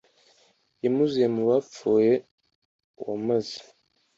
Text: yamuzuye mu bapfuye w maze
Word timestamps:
yamuzuye 0.83 1.27
mu 1.35 1.43
bapfuye 1.49 2.13
w 3.05 3.13
maze 3.27 3.57